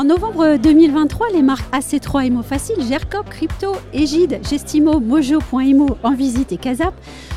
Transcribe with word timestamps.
En 0.00 0.04
novembre 0.04 0.56
2023, 0.56 1.26
les 1.34 1.42
marques 1.42 1.70
AC3 1.74 2.28
Imo 2.28 2.42
Facile, 2.42 2.82
Gercop, 2.88 3.28
Crypto, 3.28 3.72
Egide, 3.92 4.40
Gestimo, 4.48 4.98
Mojo.imo, 4.98 5.98
Envisite 6.02 6.52
et 6.52 6.56
Casap 6.56 6.94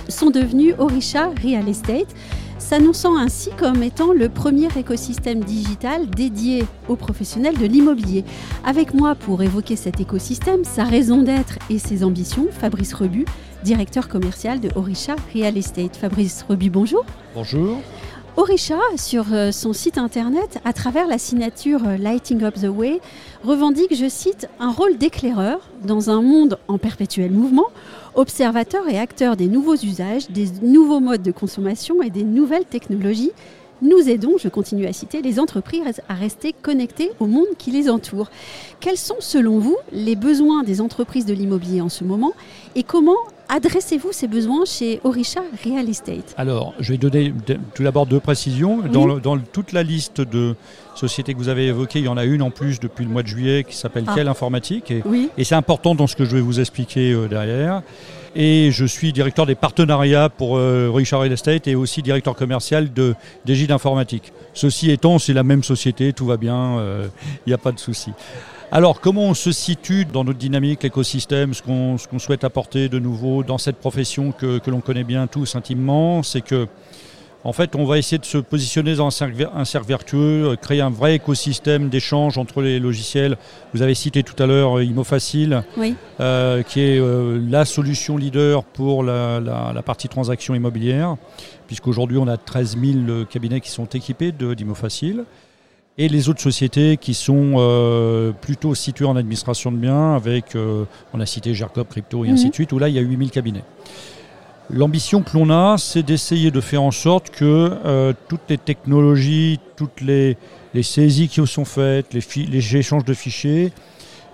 sont 0.07 0.30
devenus 0.30 0.73
Orisha 0.77 1.30
Real 1.44 1.68
Estate, 1.68 2.16
s'annonçant 2.59 3.18
ainsi 3.18 3.49
comme 3.59 3.84
étant 3.84 4.13
le 4.13 4.30
premier 4.30 4.70
écosystème 4.77 5.41
digital 5.41 6.09
dédié 6.09 6.63
aux 6.88 6.95
professionnels 6.95 7.57
de 7.57 7.66
l'immobilier. 7.66 8.23
Avec 8.66 8.93
moi 8.93 9.16
pour 9.16 9.43
évoquer 9.43 9.76
cet 9.76 9.99
écosystème, 9.99 10.63
sa 10.63 10.85
raison 10.85 11.21
d'être 11.21 11.59
et 11.70 11.80
ses 11.80 12.02
ambitions, 12.05 12.48
Fabrice 12.49 12.93
Rebu, 12.93 13.26
directeur 13.66 14.07
commercial 14.07 14.62
de 14.62 14.70
Orisha 14.77 15.18
Real 15.35 15.57
Estate. 15.57 15.98
Fabrice 15.98 16.45
Rebu, 16.48 16.70
bonjour. 16.70 17.04
Bonjour. 17.35 17.80
Orisha, 18.36 18.80
sur 18.98 19.26
euh, 19.32 19.52
son 19.52 19.73
site 19.73 20.00
internet, 20.00 20.58
à 20.66 20.74
travers 20.74 21.05
la 21.05 21.20
signature 21.20 21.82
euh, 21.88 21.98
Lighting 21.98 22.41
Up 22.44 22.55
the 22.55 22.68
Way, 22.68 23.00
revendique, 23.44 23.96
je 23.96 24.10
cite, 24.10 24.48
un 24.60 24.72
rôle 24.72 24.98
d'éclaireur 24.98 25.70
dans 25.84 26.10
un 26.10 26.24
monde 26.24 26.58
en 26.68 26.80
perpétuel 26.80 27.30
mouvement, 27.30 27.68
observateur 28.16 28.90
et 28.90 28.98
acteur 28.98 29.38
des 29.38 29.46
nouveaux 29.46 29.76
usages, 29.76 30.32
des 30.32 30.48
nouveaux 30.64 31.00
modes 31.00 31.22
de 31.22 31.32
consommation 31.32 32.02
et 32.02 32.10
des 32.10 32.24
nouvelles 32.24 32.66
technologies. 32.66 33.32
Nous 33.84 34.10
aidons, 34.10 34.40
je 34.40 34.48
continue 34.48 34.88
à 34.88 34.94
citer, 34.94 35.22
les 35.22 35.40
entreprises 35.40 36.02
à 36.10 36.16
rester 36.16 36.54
connectées 36.60 37.12
au 37.20 37.27
monde 37.27 37.46
qui 37.60 37.70
les 37.70 37.88
entoure. 37.88 38.32
Quels 38.79 38.98
sont, 38.98 39.18
selon 39.20 39.60
vous, 39.60 39.77
les 39.91 40.16
besoins 40.16 40.63
des 40.63 40.82
entreprises 40.82 41.27
de 41.27 41.34
l'immobilier 41.34 41.82
en 41.82 41.90
ce 41.90 42.04
moment 42.04 42.34
et 42.74 42.82
comment 42.82 43.18
adressez-vous 43.54 44.12
ces 44.12 44.27
besoins 44.27 44.65
chez 44.65 44.99
Orisha 45.04 45.41
Real 45.63 45.87
Estate 45.87 46.34
Alors, 46.37 46.73
je 46.79 46.91
vais 46.91 46.98
donner 46.98 47.32
tout 47.76 47.84
d'abord 47.84 48.07
deux 48.07 48.20
précisions. 48.20 48.79
Dans, 48.79 49.37
toute 49.37 49.71
la 49.73 49.84
liste 49.84 50.21
de 50.21 50.55
sociétés 50.95 51.34
que 51.34 51.37
vous 51.37 51.49
avez 51.49 51.68
évoquées, 51.68 51.99
il 51.99 52.05
y 52.05 52.10
en 52.10 52.18
a 52.18 52.26
une 52.26 52.41
en 52.41 52.49
plus 52.49 52.79
depuis 52.79 53.05
le 53.05 53.12
mois 53.12 53.21
de 53.21 53.27
juillet 53.27 53.63
qui 53.63 53.76
s'appelle 53.76 54.05
ah. 54.07 54.20
Informatique. 54.23 54.90
Et, 54.90 55.04
et 55.37 55.43
c'est 55.43 55.55
important 55.55 55.93
dans 55.93 56.07
ce 56.07 56.15
que 56.15 56.26
je 56.26 56.35
vais 56.35 56.41
vous 56.41 56.60
expliquer 56.60 57.12
euh, 57.12 57.27
derrière. 57.27 57.84
Et 58.35 58.71
je 58.71 58.85
suis 58.85 59.13
directeur 59.13 59.45
des 59.45 59.53
partenariats 59.55 60.29
pour 60.29 60.57
euh, 60.57 60.87
Orisha 60.87 61.17
Real 61.17 61.31
Estate 61.31 61.67
et 61.67 61.76
aussi 61.76 62.01
directeur 62.01 62.35
commercial 62.35 62.91
de 62.91 63.13
d'Égide 63.45 63.71
Informatique. 63.71 64.34
Ceci 64.53 64.89
étant, 64.89 65.19
c'est 65.19 65.34
la 65.34 65.44
même 65.44 65.63
société, 65.63 66.13
tout 66.13 66.25
va 66.25 66.38
bien, 66.38 66.79
euh, 66.79 67.07
il 67.45 67.50
n'y 67.50 67.53
a 67.53 67.59
pas 67.59 67.72
de 67.72 67.79
souci. 67.79 68.11
Alors, 68.72 69.01
comment 69.01 69.25
on 69.25 69.34
se 69.35 69.51
situe 69.51 70.06
dans 70.06 70.23
notre 70.23 70.39
dynamique, 70.39 70.81
l'écosystème, 70.81 71.53
ce 71.53 71.61
qu'on 71.61 72.19
souhaite 72.19 72.44
apporter 72.44 72.89
de 72.89 72.97
nouveau 72.97 73.44
dans 73.44 73.59
cette 73.59 73.75
profession 73.75 74.31
que, 74.31 74.59
l'on 74.66 74.81
connaît 74.81 75.03
bien 75.03 75.28
tous 75.28 75.56
intimement, 75.56 76.23
c'est 76.23 76.41
que, 76.41 76.67
en 77.46 77.52
fait, 77.52 77.75
on 77.75 77.84
va 77.84 77.97
essayer 77.97 78.18
de 78.18 78.25
se 78.25 78.38
positionner 78.38 78.96
dans 78.96 79.08
un 79.08 79.12
cercle, 79.12 79.50
un 79.53 79.66
cercle 79.66 79.88
vertueux, 79.88 80.52
euh, 80.52 80.56
créer 80.56 80.81
un 80.81 80.90
vrai 80.90 81.16
écosystème 81.16 81.90
d'échange 81.90 82.38
entre 82.38 82.62
les 82.62 82.80
logiciels. 82.80 83.38
Vous 83.74 83.81
avez 83.81 83.96
cité 83.96 84.24
tout 84.24 84.41
à 84.41 84.46
l'heure 84.46 84.78
euh, 84.78 84.84
ImoFacile, 84.84 85.63
euh, 86.19 86.63
qui 86.63 86.80
est 86.80 87.02
la 87.50 87.66
solution 87.66 88.18
leader 88.18 88.63
pour 88.63 89.03
la, 89.03 89.74
partie 89.85 90.08
transaction 90.08 90.56
immobilière, 90.56 91.18
puisqu'aujourd'hui 91.68 92.18
on 92.18 92.28
a 92.28 92.38
13 92.38 92.78
000 92.81 93.25
cabinets 93.25 93.59
qui 93.59 93.69
sont 93.69 93.85
équipés 93.85 94.31
d'ImoFacile 94.31 95.25
et 95.97 96.07
les 96.07 96.30
autres 96.30 96.41
sociétés 96.41 96.97
qui 96.97 97.13
sont 97.13 97.56
euh, 97.57 98.31
plutôt 98.31 98.73
situées 98.73 99.06
en 99.06 99.16
administration 99.16 99.72
de 99.72 99.78
biens, 99.78 100.16
avec, 100.16 100.56
on 101.13 101.19
a 101.19 101.25
cité 101.25 101.53
Gercop, 101.53 101.90
Crypto 101.90 102.23
et 102.23 102.29
ainsi 102.29 102.46
de 102.46 102.50
mhm. 102.50 102.53
suite, 102.53 102.72
où 102.72 102.79
là 102.79 102.88
il 102.88 102.96
y 102.96 103.00
a 103.00 103.01
8000 103.01 103.31
cabinets. 103.31 103.63
L'ambition 104.69 105.22
que 105.22 105.38
l'on 105.38 105.50
a, 105.50 105.78
c'est 105.78 106.03
d'essayer 106.03 106.50
de 106.50 106.62
faire 106.62 106.81
en 106.81 106.91
sorte 106.91 107.29
que 107.29 107.78
euh, 107.85 108.13
toutes 108.29 108.50
les 108.50 108.57
technologies, 108.57 109.59
toutes 109.75 110.01
les, 110.01 110.38
les, 110.74 110.84
saisies 110.84 111.28
qui 111.28 111.46
sont 111.46 111.66
faites, 111.66 112.13
les, 112.13 112.22
les, 112.46 112.78
échanges 112.78 113.06
de 113.06 113.13
fichiers, 113.13 113.72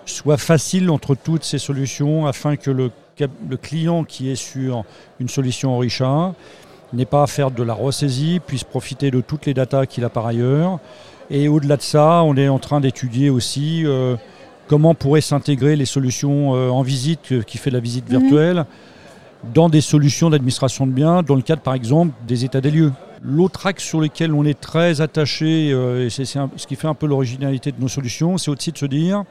soient 0.06 0.38
faciles 0.38 0.89
entre 0.89 1.16
toutes 1.16 1.44
ces 1.44 1.57
solutions 1.57 2.28
afin 2.28 2.56
que 2.56 2.72
le, 2.72 2.91
le 3.50 3.57
client 3.57 4.03
qui 4.03 4.29
est 4.29 4.35
sur 4.35 4.85
une 5.19 5.29
solution 5.29 5.75
Orisha 5.75 6.34
n'ait 6.94 7.06
pas 7.06 7.23
à 7.23 7.28
faire 7.28 7.51
de 7.51 7.63
la 7.63 7.73
ressaisie, 7.73 8.39
puisse 8.39 8.63
profiter 8.63 9.12
de 9.12 9.22
toutes 9.22 9.45
les 9.45 9.53
datas 9.53 9.85
qu'il 9.85 10.03
a 10.03 10.09
par 10.09 10.25
ailleurs 10.25 10.79
et 11.29 11.47
au-delà 11.47 11.78
de 11.78 11.81
ça, 11.81 12.23
on 12.23 12.35
est 12.35 12.47
en 12.47 12.59
train 12.59 12.79
d'étudier 12.81 13.29
aussi 13.29 13.84
euh, 13.85 14.16
comment 14.68 14.95
pourraient 14.95 15.22
s'intégrer 15.22 15.75
les 15.75 15.85
solutions 15.85 16.56
euh, 16.56 16.69
en 16.69 16.81
visite, 16.81 17.45
qui 17.45 17.57
fait 17.57 17.69
la 17.69 17.79
visite 17.79 18.09
mhm. 18.09 18.19
virtuelle, 18.19 18.66
dans 19.53 19.69
des 19.69 19.81
solutions 19.81 20.29
d'administration 20.29 20.85
de 20.85 20.91
biens, 20.91 21.23
dans 21.23 21.35
le 21.35 21.41
cadre 21.41 21.61
par 21.61 21.73
exemple 21.73 22.13
des 22.27 22.45
états 22.45 22.61
des 22.61 22.72
lieux. 22.72 22.91
L'autre 23.22 23.66
axe 23.66 23.83
sur 23.83 24.00
lequel 24.00 24.33
on 24.33 24.45
est 24.45 24.59
très 24.59 25.01
attaché, 25.01 25.69
et 25.69 26.09
c'est 26.09 26.25
ce 26.25 26.67
qui 26.67 26.75
fait 26.75 26.88
un 26.88 26.94
peu 26.94 27.05
l'originalité 27.05 27.72
de 27.72 27.81
nos 27.81 27.89
solutions, 27.89 28.38
c'est 28.38 28.50
aussi 28.50 28.72
de 28.72 28.77
se 28.77 28.85
dire 28.85 29.23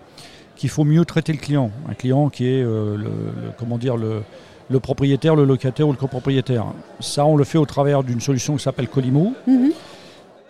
qu'il 0.57 0.69
faut 0.69 0.85
mieux 0.85 1.05
traiter 1.05 1.33
le 1.33 1.39
client. 1.39 1.71
Un 1.89 1.95
client 1.95 2.29
qui 2.29 2.47
est 2.47 2.63
le, 2.63 3.11
comment 3.59 3.79
dire, 3.79 3.97
le, 3.97 4.81
propriétaire, 4.81 5.37
le 5.37 5.45
locataire 5.45 5.89
ou 5.89 5.93
le 5.93 5.97
copropriétaire. 5.97 6.67
Ça, 7.01 7.25
on 7.25 7.37
le 7.37 7.45
fait 7.45 7.57
au 7.57 7.65
travers 7.65 8.03
d'une 8.03 8.21
solution 8.21 8.57
qui 8.57 8.63
s'appelle 8.63 8.89
Colimo. 8.89 9.33
Mhm 9.47 9.73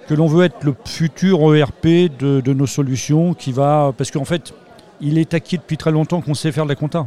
que 0.08 0.14
l'on 0.14 0.26
veut 0.26 0.44
être 0.44 0.64
le 0.64 0.74
futur 0.86 1.54
ERP 1.54 1.86
de, 2.18 2.52
nos 2.52 2.66
solutions 2.66 3.34
qui 3.34 3.52
va. 3.52 3.92
Parce 3.96 4.10
qu'en 4.10 4.24
fait, 4.24 4.54
il 5.00 5.18
est 5.18 5.34
acquis 5.34 5.58
depuis 5.58 5.76
très 5.76 5.92
longtemps 5.92 6.22
qu'on 6.22 6.34
sait 6.34 6.50
faire 6.50 6.64
de 6.64 6.70
la 6.70 6.74
compta. 6.74 7.06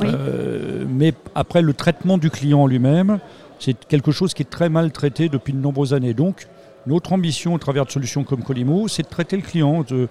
Euh, 0.00 0.84
mais 0.88 1.14
après, 1.34 1.62
le 1.62 1.74
traitement 1.74 2.18
du 2.18 2.30
client 2.30 2.66
lui-même, 2.66 3.18
c'est 3.58 3.76
quelque 3.86 4.10
chose 4.10 4.34
qui 4.34 4.42
est 4.42 4.50
très 4.50 4.68
mal 4.68 4.90
traité 4.90 5.28
depuis 5.28 5.52
de 5.52 5.58
nombreuses 5.58 5.94
années. 5.94 6.14
Donc, 6.14 6.46
notre 6.86 7.12
ambition 7.12 7.54
au 7.54 7.58
travers 7.58 7.86
de 7.86 7.90
solutions 7.90 8.24
comme 8.24 8.42
Colimo, 8.42 8.88
c'est 8.88 9.02
de 9.02 9.08
traiter 9.08 9.36
le 9.36 9.42
client, 9.42 9.82
de 9.82 10.08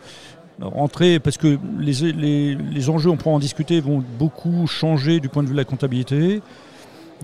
rentrer, 0.62 1.20
parce 1.20 1.38
que 1.38 1.58
les, 1.80 2.12
les, 2.14 2.56
les 2.56 2.90
enjeux, 2.90 3.10
on 3.10 3.18
pourra 3.18 3.36
en 3.36 3.40
discuter, 3.40 3.82
vont 3.82 4.04
beaucoup 4.20 4.68
changer 4.68 5.20
du 5.20 5.28
point 5.28 5.44
de 5.44 5.48
vue 5.48 5.54
de 5.54 5.60
la 5.60 5.66
comptabilité. 5.66 6.42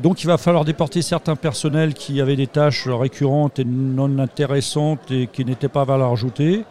Donc 0.02 0.24
il 0.24 0.28
va 0.28 0.38
falloir 0.38 0.64
déporter 0.64 1.02
certains 1.02 1.36
personnels 1.36 1.94
qui 1.94 2.22
avaient 2.22 2.36
des 2.36 2.48
tâches 2.48 2.88
récurrentes 2.88 3.58
et 3.60 3.66
non 3.66 4.20
intéressantes 4.20 5.10
et 5.10 5.28
qui 5.28 5.44
n'étaient 5.44 5.70
pas 5.70 5.82
à 5.82 5.86
valeur 5.86 6.12
ajoutée 6.12 6.66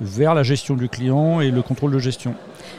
vers 0.00 0.34
la 0.34 0.42
gestion 0.42 0.74
du 0.74 0.88
client 0.88 1.40
et 1.40 1.50
le 1.50 1.62
contrôle 1.62 1.92
de 1.92 1.98
gestion. 1.98 2.34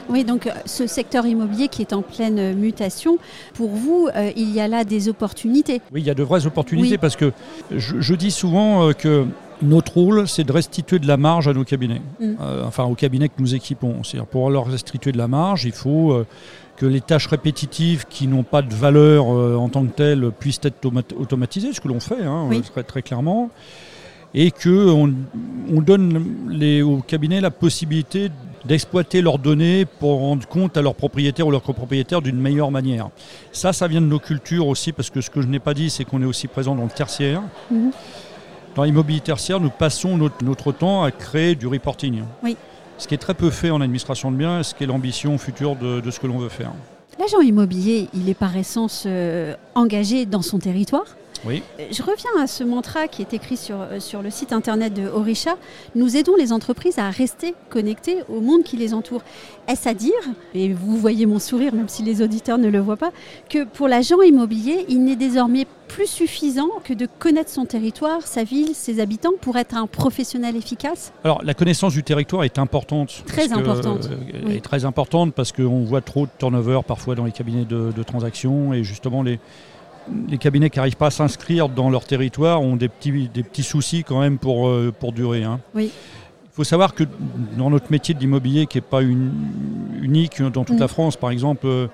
Oui, 0.09 0.23
donc 0.23 0.47
euh, 0.47 0.51
ce 0.65 0.87
secteur 0.87 1.25
immobilier 1.25 1.67
qui 1.67 1.81
est 1.81 1.93
en 1.93 2.01
pleine 2.01 2.55
mutation, 2.55 3.17
pour 3.53 3.69
vous, 3.69 4.09
euh, 4.15 4.31
il 4.35 4.53
y 4.53 4.59
a 4.59 4.67
là 4.67 4.83
des 4.83 5.09
opportunités. 5.09 5.81
Oui, 5.93 6.01
il 6.01 6.07
y 6.07 6.09
a 6.09 6.15
de 6.15 6.23
vraies 6.23 6.45
opportunités 6.45 6.97
parce 6.97 7.15
que 7.15 7.31
je, 7.71 8.15
dis 8.15 8.31
souvent 8.31 8.87
euh, 8.87 8.93
que 8.93 9.25
notre 9.61 9.93
rôle, 9.93 10.27
c'est 10.27 10.43
de 10.43 10.51
restituer 10.51 10.99
de 10.99 11.07
la 11.07 11.17
marge 11.17 11.47
à 11.47 11.53
nos 11.53 11.63
cabinets, 11.63 12.01
mm. 12.19 12.35
enfin 12.65 12.83
aux 12.83 12.95
cabinets 12.95 13.29
que 13.29 13.39
nous 13.39 13.55
équipons. 13.55 14.03
C'est-à-dire 14.03 14.27
pour 14.27 14.49
leur 14.49 14.67
restituer 14.67 15.11
de 15.11 15.17
la 15.17 15.27
marge, 15.27 15.65
il 15.65 15.71
faut 15.71 16.23
que 16.77 16.85
les 16.85 17.01
tâches 17.01 17.27
répétitives 17.27 18.05
qui 18.07 18.27
n'ont 18.27 18.43
pas 18.43 18.61
de 18.61 18.73
valeur 18.73 19.33
euh, 19.33 19.55
en 19.55 19.67
tant 19.67 19.83
que 19.83 19.91
telles 19.91 20.31
puissent 20.31 20.61
être 20.63 20.85
automatisées, 21.17 21.73
ce 21.73 21.81
que 21.81 21.87
l'on 21.87 21.99
fait 21.99 22.23
hein, 22.23 22.49
très, 22.71 22.83
très, 22.83 23.01
clairement, 23.01 23.49
et 24.33 24.51
qu'on 24.51 25.13
on 25.73 25.81
donne 25.81 26.23
les, 26.49 26.83
aux 26.83 26.99
cabinets 26.99 27.41
la 27.41 27.51
possibilité 27.51 28.29
d'exploiter 28.67 29.21
leurs 29.21 29.39
données 29.39 29.85
pour 29.85 30.19
rendre 30.19 30.47
compte 30.47 30.77
à 30.77 30.81
leurs 30.81 30.95
propriétaires 30.95 31.47
ou 31.47 31.51
leurs 31.51 31.63
copropriétaires 31.63 32.21
d'une 32.21 32.39
meilleure 32.39 32.71
manière. 32.71 33.09
Ça, 33.51 33.73
ça 33.73 33.87
vient 33.87 34.01
de 34.01 34.07
nos 34.07 34.19
cultures 34.19 34.67
aussi, 34.67 34.91
parce 34.91 35.09
que 35.09 35.21
ce 35.21 35.29
que 35.29 35.41
je 35.41 35.47
n'ai 35.47 35.59
pas 35.59 35.73
dit, 35.73 35.89
c'est 35.89 36.05
qu'on 36.05 36.21
est 36.21 36.25
aussi 36.25 36.47
présent 36.47 36.75
dans 36.75 36.83
le 36.83 36.89
tertiaire. 36.89 37.41
Mhm. 37.71 37.91
Dans 38.75 38.83
l'immobilier 38.83 39.21
tertiaire, 39.21 39.59
nous 39.59 39.71
passons 39.71 40.17
notre, 40.17 40.43
notre, 40.43 40.71
temps 40.71 41.03
à 41.03 41.11
créer 41.11 41.55
du 41.55 41.65
reporting. 41.65 42.21
Oui 42.43 42.55
ce 42.97 43.07
qui 43.07 43.13
est 43.13 43.19
très 43.19 43.33
peu 43.33 43.49
fait 43.49 43.69
en 43.69 43.81
administration 43.81 44.31
de 44.31 44.37
biens, 44.37 44.63
ce 44.63 44.73
qui 44.73 44.83
est 44.83 44.87
l'ambition 44.87 45.37
future 45.37 45.75
de, 45.75 46.09
ce 46.09 46.19
que 46.19 46.27
l'on 46.27 46.37
veut 46.37 46.49
faire. 46.49 46.71
L'agent 47.19 47.41
immobilier, 47.41 48.09
il 48.13 48.29
est 48.29 48.35
par 48.35 48.55
essence 48.57 49.03
euh, 49.05 49.55
engagé 49.75 50.25
dans 50.25 50.41
son 50.41 50.59
territoire? 50.59 51.05
Oui. 51.45 51.63
Euh, 51.79 51.85
je 51.91 52.01
reviens 52.01 52.31
à 52.41 52.47
ce 52.47 52.63
mantra 52.63 53.07
qui 53.07 53.21
est 53.21 53.33
écrit 53.33 53.57
sur, 53.57 53.79
euh, 53.79 53.99
sur 53.99 54.21
le 54.21 54.29
site 54.29 54.53
internet 54.53 54.93
de 54.93 55.07
Orisha. 55.07 55.55
Nous 55.95 56.17
aidons 56.17 56.35
les 56.35 56.51
entreprises 56.51 56.99
à 56.99 57.09
rester 57.09 57.55
connectées 57.69 58.17
au 58.29 58.41
monde 58.41 58.63
qui 58.63 58.77
les 58.77 58.93
entoure. 58.93 59.21
Est-ce 59.67 59.89
à 59.89 59.93
dire, 59.93 60.13
et 60.53 60.73
vous 60.73 60.97
voyez 60.97 61.25
mon 61.25 61.39
sourire 61.39 61.73
même 61.73 61.89
si 61.89 62.03
les 62.03 62.21
auditeurs 62.21 62.57
ne 62.57 62.69
le 62.69 62.79
voient 62.79 62.97
pas, 62.97 63.11
que 63.49 63.63
pour 63.65 63.87
l'agent 63.87 64.21
immobilier, 64.21 64.85
il 64.89 65.03
n'est 65.03 65.15
désormais 65.15 65.67
plus 65.87 66.07
suffisant 66.07 66.69
que 66.83 66.93
de 66.93 67.07
connaître 67.19 67.49
son 67.49 67.65
territoire, 67.65 68.21
sa 68.21 68.43
ville, 68.43 68.75
ses 68.75 68.99
habitants 68.99 69.31
pour 69.39 69.57
être 69.57 69.75
un 69.75 69.87
professionnel 69.87 70.55
efficace? 70.55 71.13
Alors 71.23 71.41
la 71.43 71.53
connaissance 71.53 71.93
du 71.93 72.03
territoire 72.03 72.43
est 72.43 72.59
importante. 72.59 73.23
Très 73.25 73.53
importante. 73.53 74.09
Euh, 74.11 74.49
est 74.49 74.63
très 74.63 74.85
importante 74.85 75.33
parce 75.33 75.51
qu'on 75.51 75.83
voit 75.83 76.01
trop 76.01 76.25
de 76.25 76.31
turnover 76.37 76.81
parfois 76.85 77.15
dans 77.15 77.25
les 77.25 77.31
cabinets 77.31 77.65
de, 77.65 77.91
de 77.95 78.03
transactions 78.03 78.73
et 78.73 78.83
justement 78.83 79.23
les 79.23 79.39
les 80.29 80.37
cabinets 80.37 80.69
qui 80.69 80.79
n'arrivent 80.79 80.97
pas 80.97 81.07
à 81.07 81.11
s'inscrire 81.11 81.69
dans 81.69 81.89
leur 81.89 82.05
territoire 82.05 82.61
ont 82.61 82.75
des 82.75 82.89
petits, 82.89 83.29
des 83.33 83.43
petits 83.43 83.63
soucis 83.63 84.03
quand 84.03 84.19
même 84.19 84.37
pour, 84.37 84.67
euh, 84.67 84.93
pour 84.97 85.13
durer. 85.13 85.43
Hein. 85.43 85.59
Oui. 85.75 85.91
Il 86.45 86.55
faut 86.55 86.63
savoir 86.63 86.95
que 86.95 87.03
dans 87.57 87.69
notre 87.69 87.91
métier 87.91 88.15
d'immobilier, 88.15 88.65
qui 88.65 88.77
n'est 88.77 88.81
pas 88.81 89.01
une, 89.01 89.31
unique 90.01 90.41
dans 90.41 90.63
toute 90.63 90.77
mm. 90.77 90.81
la 90.81 90.87
France, 90.87 91.15
par 91.15 91.29
exemple, 91.29 91.67
euh, 91.67 91.87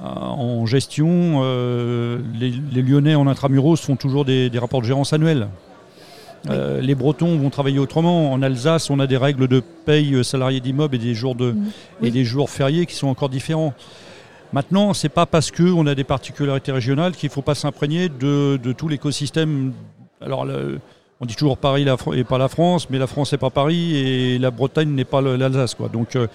en 0.00 0.66
gestion, 0.66 1.40
euh, 1.42 2.18
les, 2.38 2.82
Lyonnais 2.82 3.14
en 3.14 3.26
intramuros 3.26 3.76
font 3.76 3.96
toujours 3.96 4.24
des, 4.24 4.50
rapports 4.54 4.82
de 4.82 4.86
gérance 4.86 5.12
annuels. 5.12 5.48
les 6.50 6.94
Bretons 6.94 7.38
vont 7.38 7.48
travailler 7.48 7.78
autrement. 7.78 8.32
En 8.32 8.42
Alsace, 8.42 8.90
on 8.90 8.98
a 9.00 9.06
des 9.06 9.16
règles 9.16 9.48
de 9.48 9.60
paye 9.60 10.22
salariés 10.24 10.60
d'immeubles 10.60 10.96
et 10.96 10.98
des 10.98 11.14
jours 11.14 11.34
de 11.34 11.52
mm. 11.52 11.64
et 12.02 12.10
des 12.10 12.24
jours 12.24 12.50
fériés 12.50 12.84
qui 12.84 12.94
sont 12.94 13.08
encore 13.08 13.30
différents. 13.30 13.72
Maintenant, 14.52 14.92
ce 14.92 15.06
n'est 15.06 15.10
pas 15.10 15.24
parce 15.24 15.50
qu'on 15.50 15.86
a 15.86 15.94
des 15.94 16.04
particularités 16.04 16.72
régionales 16.72 17.12
qu'il 17.12 17.28
ne 17.28 17.32
faut 17.32 17.42
pas 17.42 17.54
s'imprégner 17.54 18.08
de, 18.08 18.58
tout 18.76 18.88
l'écosystème. 18.88 19.72
Alors, 20.20 20.46
on 21.20 21.24
dit 21.24 21.34
toujours 21.34 21.56
Paris 21.56 21.86
et 22.14 22.24
pas 22.24 22.38
la 22.38 22.48
France, 22.48 22.90
mais 22.90 22.98
la 22.98 23.06
France 23.06 23.32
n'est 23.32 23.38
pas 23.38 23.50
Paris 23.50 23.96
et 23.96 24.38
la 24.38 24.50
Bretagne 24.50 24.90
n'est 24.90 25.04
pas 25.04 25.20
l'Alsace. 25.22 25.76
Donc, 25.92 26.16
euh, 26.16 26.26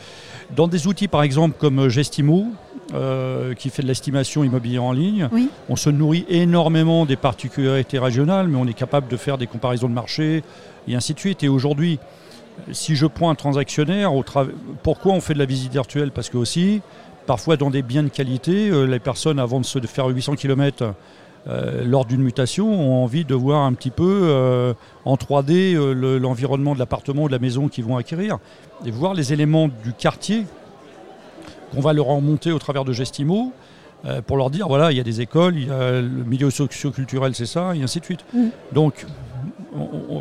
dans 0.55 0.67
des 0.67 0.87
outils, 0.87 1.07
par 1.07 1.23
exemple, 1.23 1.57
comme 1.59 1.89
Gestimo, 1.89 2.47
euh, 2.93 3.53
qui 3.53 3.69
fait 3.69 3.81
de 3.81 3.87
l'estimation 3.87 4.45
immobilière 4.45 4.83
en 4.85 4.93
ligne, 4.93 5.29
on 5.67 5.75
se 5.75 5.89
nourrit 5.89 6.25
énormément 6.29 7.05
des 7.05 7.17
particularités 7.17 7.99
régionales, 7.99 8.47
mais 8.47 8.57
on 8.57 8.65
est 8.65 8.73
capable 8.73 9.09
de 9.09 9.17
faire 9.17 9.37
des 9.37 9.45
comparaisons 9.45 9.89
de 9.89 9.93
marché 9.93 10.41
et 10.87 10.95
ainsi 10.95 11.13
de 11.13 11.19
suite. 11.19 11.43
Et 11.43 11.49
aujourd'hui, 11.49 11.99
si 12.71 12.95
je 12.95 13.05
prends 13.05 13.29
un 13.29 13.35
transactionnaire, 13.35 14.11
pourquoi 14.83 15.11
on 15.11 15.21
fait 15.21 15.33
de 15.33 15.39
la 15.39 15.45
visite 15.45 15.73
virtuelle? 15.73 16.11
Parce 16.11 16.29
que 16.29 16.37
aussi, 16.37 16.81
Parfois, 17.27 17.57
dans 17.57 17.69
des 17.69 17.81
biens 17.81 18.03
de 18.03 18.07
qualité, 18.07 18.69
euh, 18.69 18.85
les 18.85 18.99
personnes, 18.99 19.37
avant 19.37 19.59
de 19.59 19.65
se 19.65 19.79
faire 19.79 20.07
800 20.07 20.35
km 20.35 20.93
euh, 21.49 21.83
lors 21.83 22.05
d'une 22.05 22.21
mutation, 22.21 22.71
ont 22.71 23.03
envie 23.03 23.25
de 23.25 23.35
voir 23.35 23.63
un 23.63 23.73
petit 23.73 23.89
peu 23.89 24.21
euh, 24.23 24.73
en 25.03 25.15
3D 25.15 25.75
l'environnement 25.75 26.73
de 26.73 26.79
l'appartement 26.79 27.23
ou 27.23 27.27
de 27.27 27.33
la 27.33 27.39
maison 27.39 27.67
qu'ils 27.67 27.83
vont 27.83 27.97
acquérir 27.97 28.37
et 28.85 28.91
voir 28.91 29.13
les 29.13 29.33
éléments 29.33 29.67
du 29.67 29.91
quartier 29.91 30.45
qu'on 31.73 31.81
va 31.81 31.91
leur 31.91 32.05
remonter 32.05 32.53
au 32.53 32.59
travers 32.59 32.85
de 32.85 32.93
Gestimo 32.93 33.51
pour 34.25 34.37
leur 34.37 34.49
dire 34.49 34.69
voilà, 34.69 34.91
il 34.91 34.97
y 34.97 35.01
a 35.01 35.03
des 35.03 35.19
écoles, 35.19 35.57
il 35.57 35.67
y 35.67 35.71
a 35.71 35.99
le 35.99 36.23
milieu 36.25 36.49
socioculturel, 36.49 37.35
c'est 37.35 37.45
ça, 37.45 37.75
et 37.75 37.83
ainsi 37.83 37.99
de 37.99 38.05
suite. 38.05 38.23
Mmh. 38.33 38.47
Donc, 38.71 39.05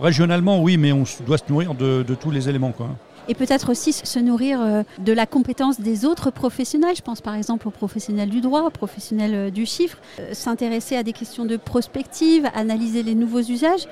régionalement, 0.02 0.60
oui, 0.60 0.76
mais 0.76 0.90
on 0.90 1.04
doit 1.24 1.38
se 1.38 1.44
nourrir 1.48 1.74
de, 1.74 2.02
de 2.02 2.14
tous 2.16 2.32
les 2.32 2.48
éléments. 2.48 2.72
Quoi 2.72 2.88
et 3.28 3.34
peut-être 3.34 3.70
aussi 3.70 3.93
se 3.93 4.19
nourrir 4.19 4.61
euh, 4.61 4.82
de 4.99 5.12
la 5.12 5.26
compétence 5.26 5.81
des 5.81 6.05
autres 6.05 6.31
professionnels. 6.31 6.96
Je 6.96 7.02
pense 7.02 7.20
par 7.20 7.34
exemple 7.34 7.69
aux 7.69 7.73
professionnels 7.73 8.31
du 8.31 8.40
droit, 8.40 8.62
aux 8.62 8.70
professionnels 8.70 9.34
euh, 9.34 9.50
du 9.50 9.67
chiffre, 9.67 9.99
euh, 10.20 10.32
s'intéresser 10.32 10.96
à 10.96 11.02
des 11.02 11.12
questions 11.12 11.44
de 11.44 11.56
prospective, 11.56 12.49
analyser 12.55 13.02
les 13.02 13.14
nouveaux 13.14 13.40
usages. 13.40 13.87